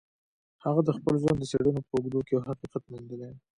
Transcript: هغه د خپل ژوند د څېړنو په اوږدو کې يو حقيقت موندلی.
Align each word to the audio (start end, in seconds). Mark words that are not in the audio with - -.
هغه 0.65 0.81
د 0.85 0.89
خپل 0.97 1.13
ژوند 1.21 1.37
د 1.39 1.43
څېړنو 1.51 1.81
په 1.87 1.91
اوږدو 1.95 2.19
کې 2.27 2.33
يو 2.35 2.45
حقيقت 2.49 2.83
موندلی. 2.91 3.31